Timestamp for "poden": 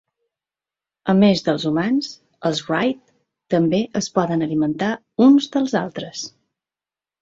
4.19-4.51